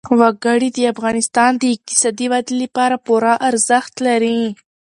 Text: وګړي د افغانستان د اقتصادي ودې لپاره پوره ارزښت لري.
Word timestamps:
وګړي 0.19 0.69
د 0.73 0.79
افغانستان 0.93 1.51
د 1.57 1.63
اقتصادي 1.75 2.25
ودې 2.31 2.55
لپاره 2.63 2.95
پوره 3.05 3.33
ارزښت 3.49 3.93
لري. 4.07 4.39